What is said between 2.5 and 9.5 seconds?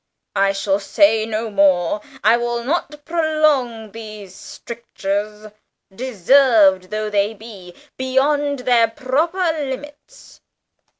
not prolong these strictures, deserved though they be, beyond their proper